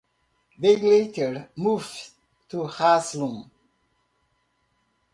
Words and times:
They 0.57 0.77
later 0.77 1.47
moved 1.55 2.09
to 2.49 2.63
Haslum. 2.63 3.51